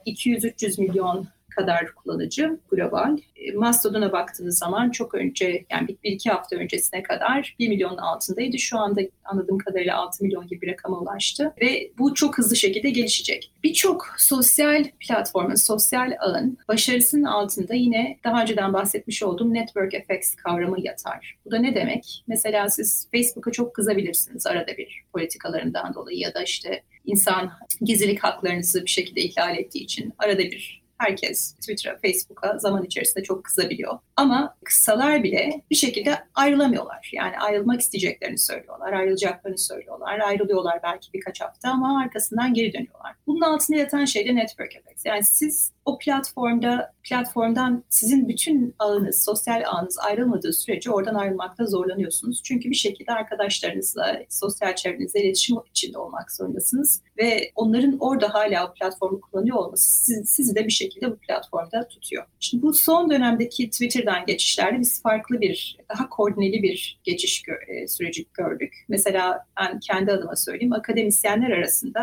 [0.06, 3.18] 200-300 milyon kadar kullanıcı global.
[3.36, 8.58] E, Mastodon'a baktığınız zaman çok önce yani bir, iki hafta öncesine kadar 1 milyonun altındaydı.
[8.58, 12.90] Şu anda anladığım kadarıyla 6 milyon gibi bir rakama ulaştı ve bu çok hızlı şekilde
[12.90, 13.52] gelişecek.
[13.64, 20.80] Birçok sosyal platformun, sosyal ağın başarısının altında yine daha önceden bahsetmiş olduğum network effects kavramı
[20.80, 21.38] yatar.
[21.44, 22.24] Bu da ne demek?
[22.26, 28.84] Mesela siz Facebook'a çok kızabilirsiniz arada bir politikalarından dolayı ya da işte insan gizlilik haklarınızı
[28.84, 33.98] bir şekilde ihlal ettiği için arada bir herkes Twitter'a, Facebook'a zaman içerisinde çok kızabiliyor.
[34.16, 37.10] Ama kısalar bile bir şekilde ayrılamıyorlar.
[37.12, 43.14] Yani ayrılmak isteyeceklerini söylüyorlar, ayrılacaklarını söylüyorlar, ayrılıyorlar belki birkaç hafta ama arkasından geri dönüyorlar.
[43.26, 45.06] Bunun altında yatan şey de network effects.
[45.06, 52.42] Yani siz o platformda platformdan sizin bütün ağınız, sosyal ağınız ayrılmadığı sürece oradan ayrılmakta zorlanıyorsunuz.
[52.44, 57.02] Çünkü bir şekilde arkadaşlarınızla, sosyal çevrenizle iletişim içinde olmak zorundasınız.
[57.18, 61.88] Ve onların orada hala o platformu kullanıyor olması sizi, sizi de bir şekilde bu platformda
[61.88, 62.24] tutuyor.
[62.40, 68.26] Şimdi bu son dönemdeki Twitter'dan geçişlerde biz farklı bir, daha koordineli bir geçiş gö- süreci
[68.34, 68.84] gördük.
[68.88, 72.00] Mesela ben kendi adıma söyleyeyim, akademisyenler arasında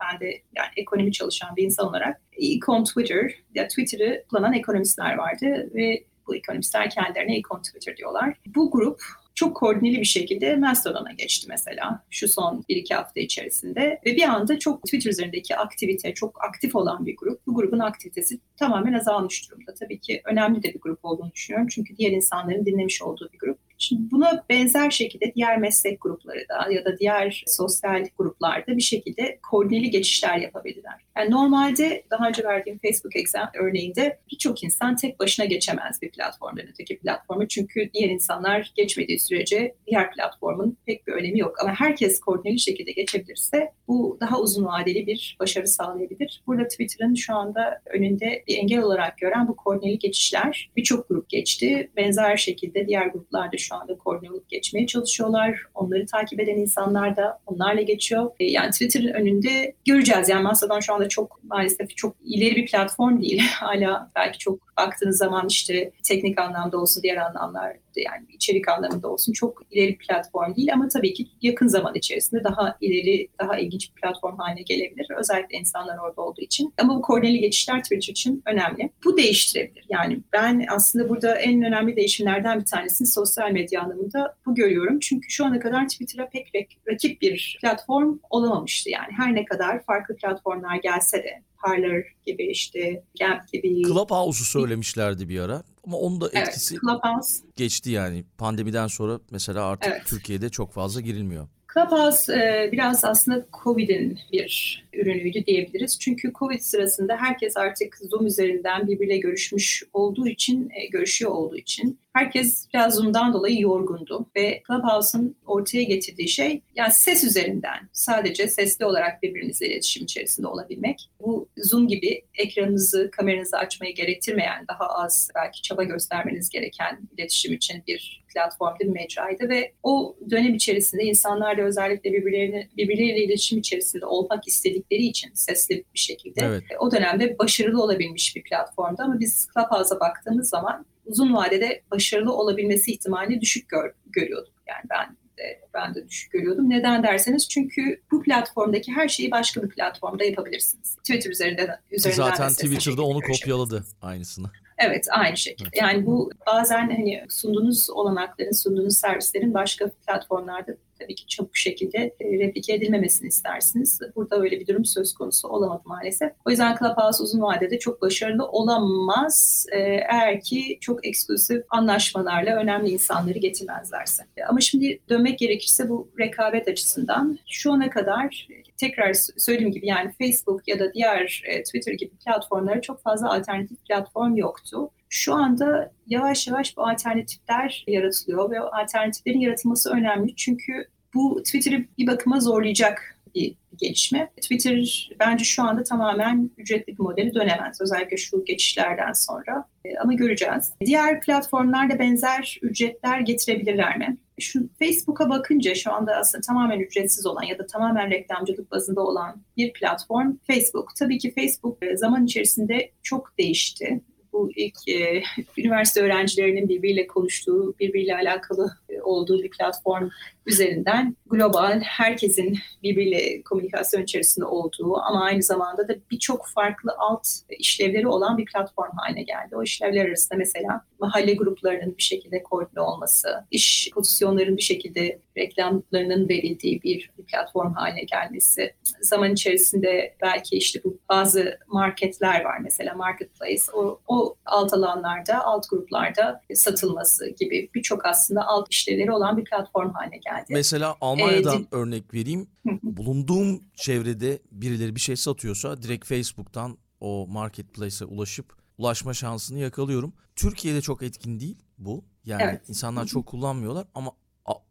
[0.00, 5.70] ben de yani ekonomi çalışan bir insan olarak Econ Twitter, ya Twitter'ı kullanan ekonomistler vardı
[5.74, 8.34] ve bu ekonomistler kendilerine Econ Twitter diyorlar.
[8.46, 9.00] Bu grup
[9.36, 14.00] çok koordineli bir şekilde Mastodon'a geçti mesela şu son bir iki hafta içerisinde.
[14.06, 17.46] Ve bir anda çok Twitter üzerindeki aktivite, çok aktif olan bir grup.
[17.46, 19.74] Bu grubun aktivitesi tamamen azalmış durumda.
[19.74, 21.68] Tabii ki önemli de bir grup olduğunu düşünüyorum.
[21.70, 23.58] Çünkü diğer insanların dinlemiş olduğu bir grup.
[23.78, 29.38] Şimdi buna benzer şekilde diğer meslek grupları da ya da diğer sosyal gruplarda bir şekilde
[29.50, 31.06] koordineli geçişler yapabilirler.
[31.16, 36.68] Yani normalde daha önce verdiğim Facebook exam örneğinde birçok insan tek başına geçemez bir platformdan
[36.68, 37.48] öteki platforma.
[37.48, 41.56] Çünkü diğer insanlar geçmediği sürece diğer platformun pek bir önemi yok.
[41.62, 46.42] Ama herkes koordineli şekilde geçebilirse bu daha uzun vadeli bir başarı sağlayabilir.
[46.46, 51.90] Burada Twitter'ın şu anda önünde bir engel olarak gören bu koordineli geçişler birçok grup geçti.
[51.96, 55.62] Benzer şekilde diğer gruplarda şu anda koordine olup geçmeye çalışıyorlar.
[55.74, 58.30] Onları takip eden insanlar da onlarla geçiyor.
[58.40, 60.28] E, yani Twitter'ın önünde göreceğiz.
[60.28, 63.42] Yani Mastodon şu anda çok maalesef çok ileri bir platform değil.
[63.60, 69.32] Hala belki çok baktığınız zaman işte teknik anlamda olsun diğer anlamlarda yani içerik anlamında olsun
[69.32, 74.00] çok ileri platform değil ama tabii ki yakın zaman içerisinde daha ileri, daha ilginç bir
[74.00, 75.06] platform haline gelebilir.
[75.18, 76.74] Özellikle insanlar orada olduğu için.
[76.78, 78.90] Ama bu koordineli geçişler Twitch için önemli.
[79.04, 79.86] Bu değiştirebilir.
[79.88, 84.98] Yani ben aslında burada en önemli değişimlerden bir tanesini sosyal medya anlamında bu görüyorum.
[85.00, 88.90] Çünkü şu ana kadar Twitter'a pek rakip bir platform olamamıştı.
[88.90, 93.82] Yani her ne kadar farklı platformlar gelse de Parler gibi işte Gap gibi.
[93.82, 97.44] Clubhouse'u söylemişlerdi bir ara ama onun da etkisi evet, Clubhouse.
[97.56, 98.24] geçti yani.
[98.38, 100.06] Pandemiden sonra mesela artık evet.
[100.06, 101.48] Türkiye'de çok fazla girilmiyor.
[101.74, 105.98] Clubhouse e, biraz aslında Covid'in bir ürünüydü diyebiliriz.
[105.98, 111.98] Çünkü Covid sırasında herkes artık Zoom üzerinden birbiriyle görüşmüş olduğu için, e, görüşüyor olduğu için
[112.16, 118.84] herkes biraz Zoom'dan dolayı yorgundu ve Clubhouse'un ortaya getirdiği şey yani ses üzerinden sadece sesli
[118.84, 121.10] olarak birbirinizle iletişim içerisinde olabilmek.
[121.20, 127.82] Bu Zoom gibi ekranınızı, kameranızı açmayı gerektirmeyen, daha az belki çaba göstermeniz gereken iletişim için
[127.86, 134.06] bir platformda bir mecraydı ve o dönem içerisinde insanlar da özellikle birbirlerini, birbirleriyle iletişim içerisinde
[134.06, 136.62] olmak istedikleri için sesli bir şekilde evet.
[136.78, 142.92] o dönemde başarılı olabilmiş bir platformdu ama biz Clubhouse'a baktığımız zaman uzun vadede başarılı olabilmesi
[142.92, 144.54] ihtimalini düşük gör, görüyorduk.
[144.66, 146.70] Yani ben de, ben de düşük görüyordum.
[146.70, 150.96] Neden derseniz çünkü bu platformdaki her şeyi başka bir platformda yapabilirsiniz.
[150.96, 154.50] Twitter üzerinden üzerinden Zaten Twitter'da onu kopyaladı aynısını.
[154.78, 155.78] Evet aynı şekilde.
[155.78, 162.38] Yani bu bazen hani sunduğunuz olanakların, sunduğunuz servislerin başka platformlarda tabii ki çabuk şekilde e,
[162.38, 164.00] replike edilmemesini istersiniz.
[164.16, 166.32] Burada öyle bir durum söz konusu olamadı maalesef.
[166.44, 172.90] O yüzden Clubhouse uzun vadede çok başarılı olamaz e, eğer ki çok eksklusif anlaşmalarla önemli
[172.90, 174.24] insanları getirmezlerse.
[174.48, 180.68] Ama şimdi dönmek gerekirse bu rekabet açısından şu ana kadar tekrar söylediğim gibi yani Facebook
[180.68, 184.90] ya da diğer e, Twitter gibi platformlara çok fazla alternatif platform yoktu.
[185.08, 192.06] Şu anda yavaş yavaş bu alternatifler yaratılıyor ve alternatiflerin yaratılması önemli çünkü bu Twitter'ı bir
[192.06, 194.30] bakıma zorlayacak bir gelişme.
[194.36, 197.80] Twitter bence şu anda tamamen ücretli bir modeli dönemez.
[197.80, 199.68] Özellikle şu geçişlerden sonra.
[199.84, 200.72] E, ama göreceğiz.
[200.84, 204.16] Diğer platformlar da benzer ücretler getirebilirler mi?
[204.40, 209.42] Şu Facebook'a bakınca şu anda aslında tamamen ücretsiz olan ya da tamamen reklamcılık bazında olan
[209.56, 210.96] bir platform Facebook.
[210.98, 214.00] Tabii ki Facebook e, zaman içerisinde çok değişti
[214.36, 215.22] bu ilk e,
[215.58, 220.08] üniversite öğrencilerinin birbiriyle konuştuğu, birbiriyle alakalı e, olduğu bir platform
[220.46, 227.26] üzerinden global, herkesin birbiriyle komünikasyon içerisinde olduğu ama aynı zamanda da birçok farklı alt
[227.58, 229.56] işlevleri olan bir platform haline geldi.
[229.56, 236.28] O işlevler arasında mesela mahalle gruplarının bir şekilde koordine olması, iş pozisyonların bir şekilde reklamlarının
[236.28, 243.62] verildiği bir, platform haline gelmesi, zaman içerisinde belki işte bu bazı marketler var mesela marketplace,
[243.74, 249.90] o, o alt alanlarda, alt gruplarda satılması gibi birçok aslında alt işlevleri olan bir platform
[249.90, 250.46] haline geldi.
[250.48, 252.46] Mesela Almanya'dan ee, örnek vereyim.
[252.82, 260.12] Bulunduğum çevrede birileri bir şey satıyorsa direkt Facebook'tan o marketplace'e ulaşıp ulaşma şansını yakalıyorum.
[260.36, 262.04] Türkiye'de çok etkin değil bu.
[262.24, 262.68] Yani evet.
[262.68, 264.12] insanlar çok kullanmıyorlar ama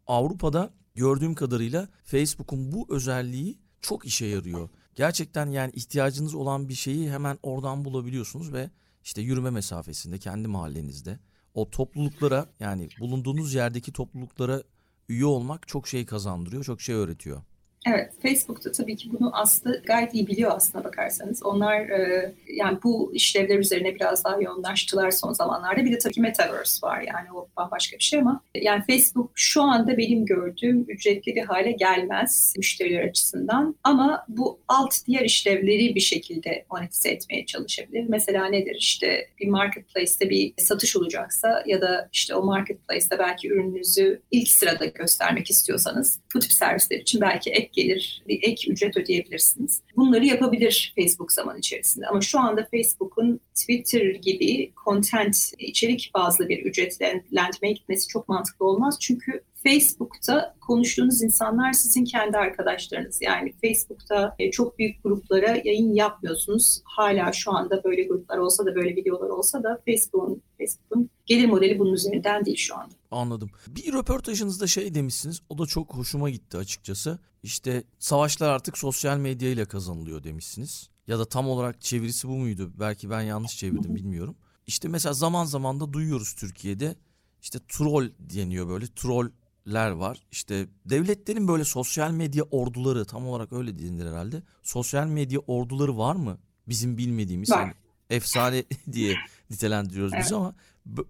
[0.06, 4.68] Avrupa'da gördüğüm kadarıyla Facebook'un bu özelliği çok işe yarıyor.
[4.94, 8.70] Gerçekten yani ihtiyacınız olan bir şeyi hemen oradan bulabiliyorsunuz ve
[9.04, 11.18] işte yürüme mesafesinde kendi mahallenizde
[11.54, 14.62] o topluluklara yani bulunduğunuz yerdeki topluluklara
[15.08, 17.42] üye olmak çok şey kazandırıyor, çok şey öğretiyor.
[17.88, 21.42] Evet, Facebook'ta tabii ki bunu aslında gayet iyi biliyor aslına bakarsanız.
[21.42, 25.84] Onlar e, yani bu işlevler üzerine biraz daha yoğunlaştılar son zamanlarda.
[25.84, 29.62] Bir de tabii ki Metaverse var yani o bambaşka bir şey ama yani Facebook şu
[29.62, 33.76] anda benim gördüğüm ücretli bir hale gelmez müşteriler açısından.
[33.84, 38.04] Ama bu alt diğer işlevleri bir şekilde monetize etmeye çalışabilir.
[38.08, 44.22] Mesela nedir işte bir marketplace'te bir satış olacaksa ya da işte o marketplace'te belki ürününüzü
[44.30, 49.82] ilk sırada göstermek istiyorsanız bu tip servisler için belki ek gelir, bir ek ücret ödeyebilirsiniz.
[49.96, 52.06] Bunları yapabilir Facebook zaman içerisinde.
[52.06, 58.98] Ama şu anda Facebook'un Twitter gibi content, içerik bazlı bir ücretlendirmeye gitmesi çok mantıklı olmaz.
[59.00, 63.22] Çünkü Facebook'ta konuştuğunuz insanlar sizin kendi arkadaşlarınız.
[63.22, 66.82] Yani Facebook'ta e, çok büyük gruplara yayın yapmıyorsunuz.
[66.84, 71.78] Hala şu anda böyle gruplar olsa da böyle videolar olsa da Facebook'un Facebook'un gelir modeli
[71.78, 72.94] bunun üzerinden değil şu anda.
[73.10, 73.50] Anladım.
[73.68, 75.40] Bir röportajınızda şey demişsiniz.
[75.48, 77.18] O da çok hoşuma gitti açıkçası.
[77.42, 80.90] İşte savaşlar artık sosyal medya ile kazanılıyor demişsiniz.
[81.06, 82.72] Ya da tam olarak çevirisi bu muydu?
[82.80, 84.36] Belki ben yanlış çevirdim bilmiyorum.
[84.66, 86.96] İşte mesela zaman zaman da duyuyoruz Türkiye'de.
[87.42, 88.86] İşte troll deniyor böyle.
[88.86, 89.30] Troll
[89.68, 90.26] ler var.
[90.30, 94.42] İşte devletlerin böyle sosyal medya orduları tam olarak öyle denir herhalde.
[94.62, 96.38] Sosyal medya orduları var mı?
[96.68, 97.60] Bizim bilmediğimiz var.
[97.60, 97.74] Yani
[98.10, 99.16] efsane diye
[99.50, 100.24] nitelendiriyoruz evet.
[100.24, 100.54] biz ama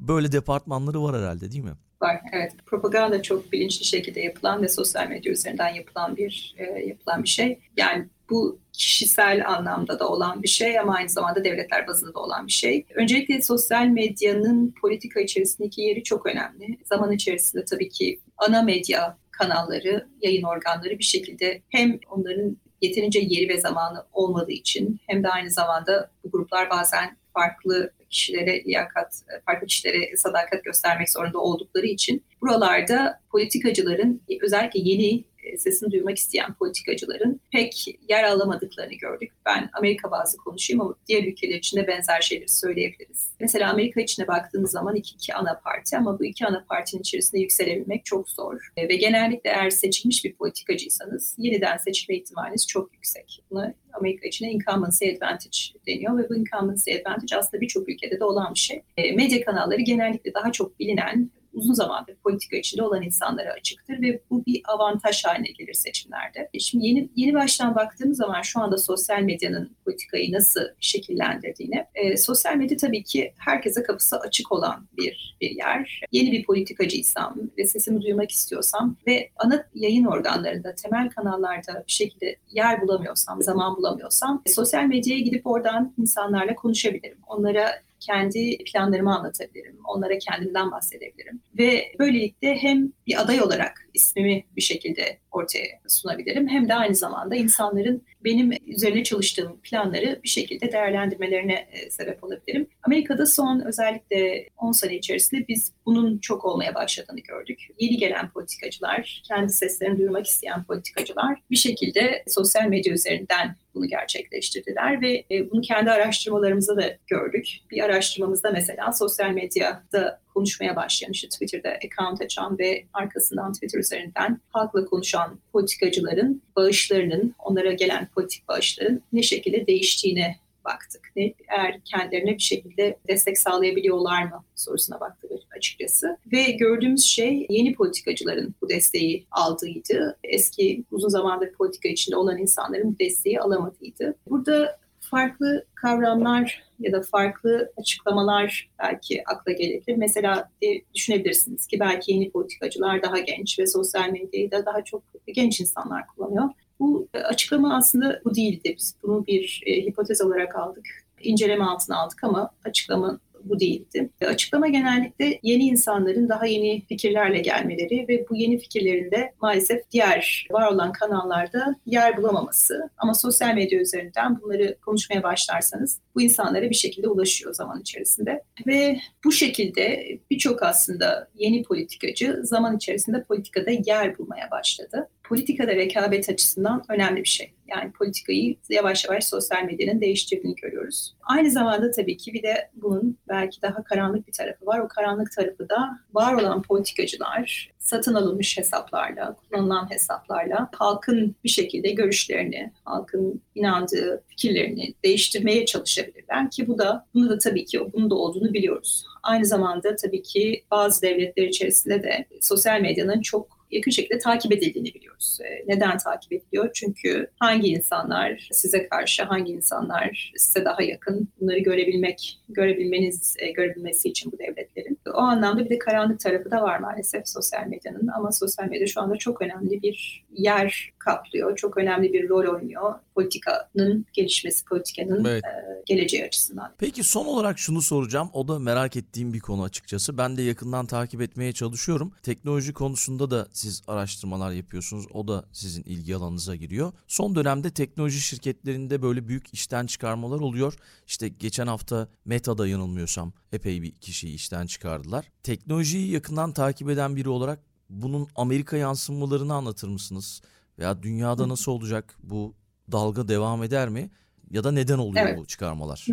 [0.00, 1.76] böyle departmanları var herhalde değil mi?
[2.02, 2.52] Var evet.
[2.66, 7.58] Propaganda çok bilinçli şekilde yapılan ve sosyal medya üzerinden yapılan bir e, yapılan bir şey.
[7.76, 12.46] Yani bu kişisel anlamda da olan bir şey ama aynı zamanda devletler bazında da olan
[12.46, 12.86] bir şey.
[12.94, 16.78] Öncelikle sosyal medyanın politika içerisindeki yeri çok önemli.
[16.84, 23.48] Zaman içerisinde tabii ki ana medya kanalları, yayın organları bir şekilde hem onların yeterince yeri
[23.48, 29.66] ve zamanı olmadığı için hem de aynı zamanda bu gruplar bazen farklı kişilere liyakat, farklı
[29.66, 35.24] kişilere sadakat göstermek zorunda oldukları için buralarda politikacıların özellikle yeni
[35.58, 39.32] sesini duymak isteyen politikacıların pek yer alamadıklarını gördük.
[39.46, 43.28] Ben Amerika bazı konuşayım ama diğer ülkeler için de benzer şeyleri söyleyebiliriz.
[43.40, 47.40] Mesela Amerika içine baktığınız zaman iki, iki ana parti ama bu iki ana partinin içerisinde
[47.40, 48.72] yükselebilmek çok zor.
[48.78, 53.42] Ve genellikle eğer seçilmiş bir politikacıysanız yeniden seçilme ihtimaliniz çok yüksek.
[53.50, 58.54] Buna Amerika içine incumbency advantage deniyor ve bu incumbency advantage aslında birçok ülkede de olan
[58.54, 58.82] bir şey.
[59.14, 64.46] Medya kanalları genellikle daha çok bilinen uzun zamandır politika içinde olan insanlara açıktır ve bu
[64.46, 66.48] bir avantaj haline gelir seçimlerde.
[66.54, 72.16] E şimdi yeni yeni baştan baktığımız zaman şu anda sosyal medyanın politikayı nasıl şekillendirdiğini, e,
[72.16, 76.00] sosyal medya tabii ki herkese kapısı açık olan bir, bir yer.
[76.12, 82.36] Yeni bir politikacıysam ve sesimi duymak istiyorsam ve ana yayın organlarında, temel kanallarda bir şekilde
[82.50, 87.18] yer bulamıyorsam, zaman bulamıyorsam e, sosyal medyaya gidip oradan insanlarla konuşabilirim.
[87.26, 89.78] Onlara kendi planlarımı anlatabilirim.
[89.84, 91.40] Onlara kendimden bahsedebilirim.
[91.58, 96.48] Ve böylelikle hem bir aday olarak ismimi bir şekilde ortaya sunabilirim.
[96.48, 102.66] Hem de aynı zamanda insanların benim üzerine çalıştığım planları bir şekilde değerlendirmelerine e, sebep olabilirim.
[102.82, 107.68] Amerika'da son özellikle 10 sene içerisinde biz bunun çok olmaya başladığını gördük.
[107.78, 115.00] Yeni gelen politikacılar, kendi seslerini duyurmak isteyen politikacılar bir şekilde sosyal medya üzerinden bunu gerçekleştirdiler
[115.00, 117.48] ve e, bunu kendi araştırmalarımızda da gördük.
[117.70, 124.40] Bir araştırmamızda mesela sosyal medyada konuşmaya başlayan, işte Twitter'da account açan ve arkasından Twitter üzerinden
[124.50, 131.12] halkla konuşan politikacıların bağışlarının, onlara gelen politik bağışların ne şekilde değiştiğine baktık.
[131.16, 136.16] Ne, eğer kendilerine bir şekilde destek sağlayabiliyorlar mı sorusuna baktık açıkçası.
[136.32, 140.18] Ve gördüğümüz şey yeni politikacıların bu desteği aldığıydı.
[140.24, 144.14] Eski uzun zamandır politika içinde olan insanların bu desteği alamadığıydı.
[144.30, 149.96] Burada farklı kavramlar ya da farklı açıklamalar belki akla gelebilir.
[149.96, 150.50] Mesela
[150.94, 156.06] düşünebilirsiniz ki belki yeni politikacılar daha genç ve sosyal medyayı da daha çok genç insanlar
[156.06, 156.50] kullanıyor.
[156.80, 158.74] Bu açıklama aslında bu değildi.
[158.78, 160.86] Biz bunu bir e, hipotez olarak aldık.
[161.20, 164.10] İnceleme altına aldık ama açıklama bu değildi.
[164.26, 170.72] Açıklama genellikle yeni insanların daha yeni fikirlerle gelmeleri ve bu yeni fikirlerinde maalesef diğer var
[170.72, 172.90] olan kanallarda yer bulamaması.
[172.98, 178.42] Ama sosyal medya üzerinden bunları konuşmaya başlarsanız bu insanlara bir şekilde ulaşıyor zaman içerisinde.
[178.66, 186.28] Ve bu şekilde birçok aslında yeni politikacı zaman içerisinde politikada yer bulmaya başladı politikada rekabet
[186.28, 187.52] açısından önemli bir şey.
[187.68, 191.14] Yani politikayı yavaş yavaş sosyal medyanın değiştirdiğini görüyoruz.
[191.22, 194.78] Aynı zamanda tabii ki bir de bunun belki daha karanlık bir tarafı var.
[194.78, 201.90] O karanlık tarafı da var olan politikacılar satın alınmış hesaplarla, kullanılan hesaplarla halkın bir şekilde
[201.90, 208.14] görüşlerini, halkın inandığı fikirlerini değiştirmeye çalışabilirler ki bu da bunu da tabii ki bunun da
[208.14, 209.04] olduğunu biliyoruz.
[209.22, 214.94] Aynı zamanda tabii ki bazı devletler içerisinde de sosyal medyanın çok yakın şekilde takip edildiğini
[214.94, 215.38] biliyoruz.
[215.44, 216.70] Ee, neden takip ediliyor?
[216.74, 224.08] Çünkü hangi insanlar size karşı, hangi insanlar size daha yakın bunları görebilmek, görebilmeniz, e, görebilmesi
[224.08, 224.98] için bu devletlerin.
[225.14, 229.00] O anlamda bir de karanlık tarafı da var maalesef sosyal medyanın ama sosyal medya şu
[229.00, 231.56] anda çok önemli bir yer kaplıyor.
[231.56, 235.44] Çok önemli bir rol oynuyor politikanın gelişmesi, politikanın evet.
[235.44, 236.74] e, geleceği açısından.
[236.78, 238.30] Peki son olarak şunu soracağım.
[238.32, 240.18] O da merak ettiğim bir konu açıkçası.
[240.18, 242.12] Ben de yakından takip etmeye çalışıyorum.
[242.22, 245.06] Teknoloji konusunda da siz araştırmalar yapıyorsunuz.
[245.14, 246.92] O da sizin ilgi alanınıza giriyor.
[247.08, 250.74] Son dönemde teknoloji şirketlerinde böyle büyük işten çıkarmalar oluyor.
[251.06, 255.28] İşte geçen hafta Meta'da yanılmıyorsam epey bir kişiyi işten çıkardılar.
[255.42, 260.42] Teknolojiyi yakından takip eden biri olarak bunun Amerika yansımalarını anlatır mısınız?
[260.78, 262.54] Veya dünyada nasıl olacak bu
[262.92, 264.10] dalga devam eder mi?
[264.50, 265.38] Ya da neden oluyor evet.
[265.38, 266.06] bu çıkarmalar?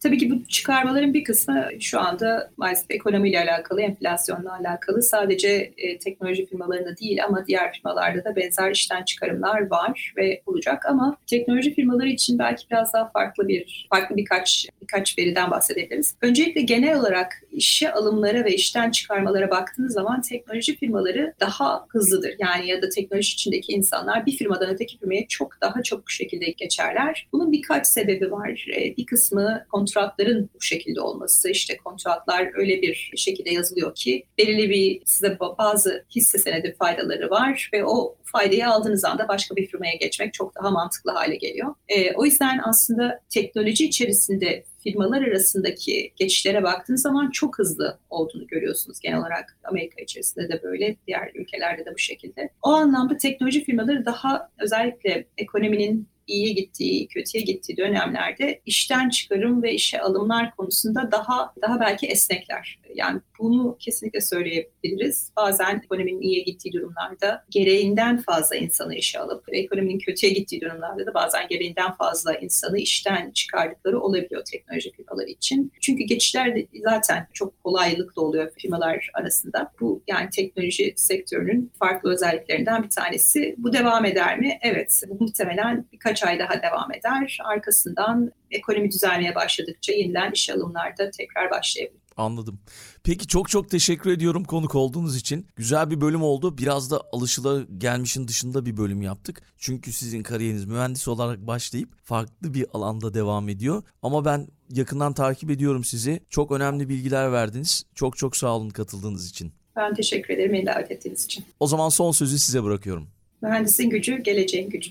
[0.00, 5.98] Tabii ki bu çıkarmaların bir kısmı şu anda maalesef ekonomiyle alakalı, enflasyonla alakalı sadece e,
[5.98, 11.74] teknoloji firmalarında değil ama diğer firmalarda da benzer işten çıkarımlar var ve olacak ama teknoloji
[11.74, 16.14] firmaları için belki biraz daha farklı bir farklı birkaç birkaç veriden bahsedebiliriz.
[16.22, 22.34] Öncelikle genel olarak işe alımlara ve işten çıkarmalara baktığınız zaman teknoloji firmaları daha hızlıdır.
[22.38, 27.28] Yani ya da teknoloji içindeki insanlar bir firmadan öteki firmaya çok daha çabuk şekilde geçerler.
[27.32, 28.66] Bunun birkaç sebebi var.
[28.76, 34.70] E, bir kısmı kontratların bu şekilde olması, işte kontratlar öyle bir şekilde yazılıyor ki belirli
[34.70, 39.94] bir size bazı hisse senedi faydaları var ve o faydayı aldığınız anda başka bir firmaya
[39.94, 41.74] geçmek çok daha mantıklı hale geliyor.
[41.88, 49.00] E, o yüzden aslında teknoloji içerisinde firmalar arasındaki geçişlere baktığınız zaman çok hızlı olduğunu görüyorsunuz
[49.00, 52.50] genel olarak Amerika içerisinde de böyle, diğer ülkelerde de bu şekilde.
[52.62, 59.74] O anlamda teknoloji firmaları daha özellikle ekonominin iyiye gittiği, kötüye gittiği dönemlerde işten çıkarım ve
[59.74, 62.78] işe alımlar konusunda daha daha belki esnekler.
[62.94, 65.32] Yani bunu kesinlikle söyleyebiliriz.
[65.36, 71.14] Bazen ekonominin iyiye gittiği durumlarda gereğinden fazla insanı işe alıp ekonominin kötüye gittiği durumlarda da
[71.14, 75.72] bazen gereğinden fazla insanı işten çıkardıkları olabiliyor teknoloji firmaları için.
[75.80, 79.72] Çünkü geçişler de zaten çok kolaylıkla oluyor firmalar arasında.
[79.80, 83.54] Bu yani teknoloji sektörünün farklı özelliklerinden bir tanesi.
[83.58, 84.58] Bu devam eder mi?
[84.62, 85.02] Evet.
[85.08, 87.38] Bu muhtemelen birkaç ay daha devam eder.
[87.44, 91.99] Arkasından ekonomi düzelmeye başladıkça yeniden iş alımlarda tekrar başlayabilir.
[92.20, 92.60] Anladım.
[93.04, 95.46] Peki çok çok teşekkür ediyorum konuk olduğunuz için.
[95.56, 96.58] Güzel bir bölüm oldu.
[96.58, 99.42] Biraz da alışıla gelmişin dışında bir bölüm yaptık.
[99.58, 103.82] Çünkü sizin kariyeriniz mühendis olarak başlayıp farklı bir alanda devam ediyor.
[104.02, 106.20] Ama ben yakından takip ediyorum sizi.
[106.30, 107.84] Çok önemli bilgiler verdiniz.
[107.94, 109.52] Çok çok sağ olun katıldığınız için.
[109.76, 111.44] Ben teşekkür ederim davet ettiğiniz için.
[111.60, 113.08] O zaman son sözü size bırakıyorum.
[113.42, 114.90] Mühendisin gücü, geleceğin gücü.